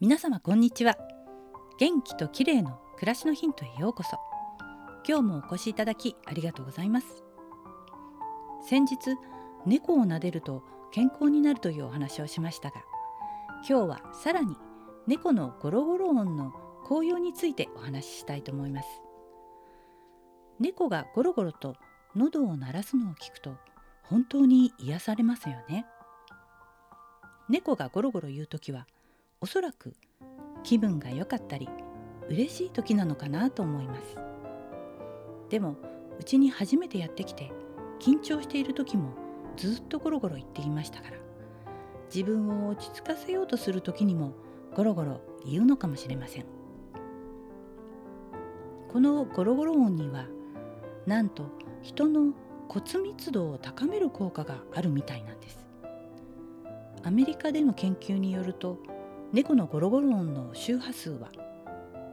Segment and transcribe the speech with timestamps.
[0.00, 0.96] 皆様こんにちは。
[1.80, 4.10] 元気と綺麗の暮らしのヒントへようこそ。
[5.04, 7.24] 今日もお越しいただきありがとうございます。
[8.64, 8.96] 先日
[9.66, 12.76] 猫を撫でると健康になるというお話をしましたが
[13.68, 14.56] 今日はさらに
[15.08, 16.52] 猫のゴロゴロ音の
[16.84, 18.88] 効用についてお話ししたいと思います。
[20.60, 21.74] 猫がゴロゴロと
[22.14, 23.56] 喉を鳴らすのを聞くと
[24.04, 25.86] 本当に癒されますよね。
[27.48, 28.86] 猫がゴロゴロ言うときは
[29.40, 29.94] おそらく
[30.64, 31.68] 気分が良かったり
[32.28, 34.16] 嬉しい時なのかなと思います。
[35.48, 35.76] でも
[36.18, 37.52] うちに初めてやってきて
[38.00, 39.12] 緊張している時も
[39.56, 41.18] ずっとゴロゴロ言っていましたから。
[42.12, 44.32] 自分を落ち着かせようとする時にも
[44.74, 46.44] ゴロゴロ言うのかもしれません。
[48.88, 50.26] このゴロゴロ音には
[51.06, 51.44] なんと
[51.82, 52.32] 人の
[52.68, 55.64] 骨密度を高める効果があるみたいなんです。
[57.04, 58.78] アメリカでの研究によると
[59.30, 61.28] 猫のゴロゴロ音の周波数は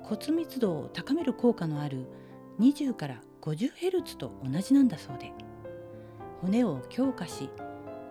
[0.04, 2.06] 骨密度を高める効果のある
[2.60, 5.32] 20から 50Hz と同じなんだそうで
[6.42, 7.50] 骨を強化し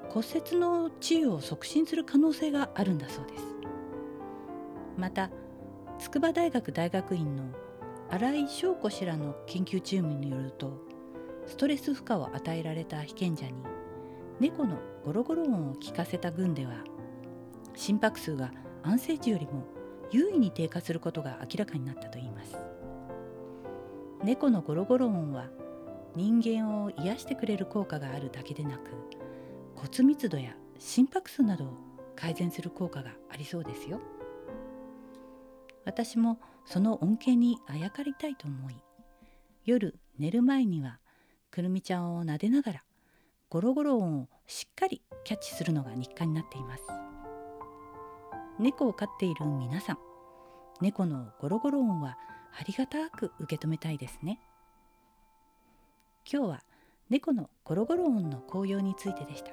[0.09, 3.43] 骨折の治癒を促進する可能性があるんだそうです。
[4.97, 5.31] また
[5.99, 7.45] 筑波大学大学院の
[8.11, 10.81] 新井翔子氏らの研究チームによると
[11.47, 13.53] ストレス負荷を与えられた被験者に
[14.41, 16.85] 猫のゴロゴロ音を聞かせた群では
[17.75, 18.53] 心拍数が
[18.85, 19.65] 安静時よりも
[20.11, 22.57] 優位に低下することが明らかになったといいます。
[24.23, 25.49] 猫のゴロゴロ音は
[26.15, 28.91] 人間を癒してくれる効果があるだけでなく
[29.75, 31.69] 骨密度や心拍数などを
[32.15, 34.01] 改善する効果がありそうですよ。
[35.85, 38.77] 私もその恩恵にあやかりたいと思い
[39.67, 40.99] 夜寝る前には
[41.51, 42.85] くるみちゃんを撫でながら
[43.51, 47.04] ゴロゴロ音をしっかりキャッチするのが日課になっています。
[48.59, 49.99] 猫を飼っている皆さん。
[50.81, 52.17] 猫のゴロゴロ音は
[52.59, 54.41] ありがたく受け止めたいですね。
[56.31, 56.63] 今日は
[57.11, 59.51] 猫のゴロゴロ音の紅葉についてでした。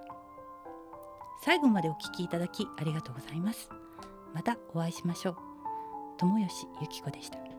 [1.44, 3.69] 最後までお聞きいただきありがとうございます。
[4.34, 5.38] またお会いしましょう。
[6.17, 7.50] 友吉ゆき子でした。